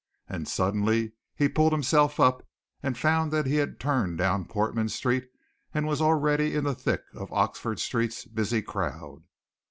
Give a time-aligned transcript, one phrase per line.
[0.27, 2.41] And suddenly he pulled himself up
[2.81, 5.29] and found that he had turned down Portman Street
[5.75, 9.21] and was already in the thick of Oxford Street's busy crowds.